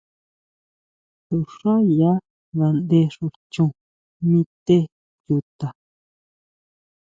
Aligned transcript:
To 1.27 1.37
xá 1.55 1.73
ya 1.99 2.11
ngaʼnde 2.57 2.99
xú 3.15 3.25
chon 3.53 3.71
mi 4.29 4.39
té 4.65 4.77
chuta. 5.25 5.67